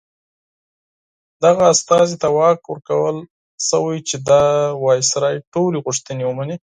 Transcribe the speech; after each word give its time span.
دغه 1.43 1.63
استازي 1.73 2.15
ته 2.21 2.27
واک 2.37 2.59
ورکړل 2.67 3.17
شوی 3.67 3.97
چې 4.09 4.15
د 4.29 4.31
وایسرا 4.83 5.29
ټولې 5.53 5.77
غوښتنې 5.85 6.23
ومني. 6.25 6.55